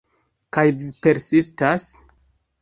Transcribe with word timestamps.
Kaj 0.57 0.63
vi 0.79 0.87
persistas? 1.07 1.87